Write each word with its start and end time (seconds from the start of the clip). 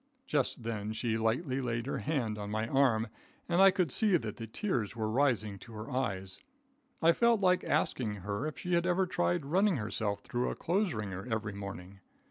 Just 0.25 0.63
then 0.63 0.93
she 0.93 1.15
lightly 1.15 1.61
laid 1.61 1.85
her 1.85 1.99
hand 1.99 2.39
on 2.39 2.49
my 2.49 2.67
arm, 2.67 3.07
and 3.47 3.61
I 3.61 3.69
could 3.69 3.91
see 3.91 4.17
that 4.17 4.37
the 4.37 4.47
tears 4.47 4.95
were 4.95 5.11
rising 5.11 5.59
to 5.59 5.73
her 5.73 5.91
eyes. 5.91 6.39
I 7.03 7.11
felt 7.11 7.39
like 7.39 7.63
asking 7.63 8.15
her 8.15 8.47
if 8.47 8.57
she 8.57 8.73
had 8.73 8.87
ever 8.87 9.05
tried 9.05 9.45
running 9.45 9.75
herself 9.75 10.21
through 10.21 10.49
a 10.49 10.55
clothes 10.55 10.95
wringer 10.95 11.27
every 11.31 11.53
morning? 11.53 11.99